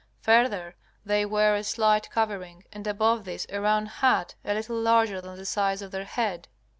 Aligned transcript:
Further, 0.21 0.73
they 1.05 1.27
wear 1.27 1.53
a 1.55 1.63
slight 1.63 2.09
covering, 2.09 2.63
and 2.73 2.87
above 2.87 3.23
this 3.23 3.45
a 3.49 3.61
round 3.61 3.87
hat 3.87 4.33
a 4.43 4.55
little 4.55 4.81
larger 4.81 5.21
than 5.21 5.35
the 5.37 5.45
size 5.45 5.83
of 5.83 5.91
their 5.91 6.05
head. 6.05 6.47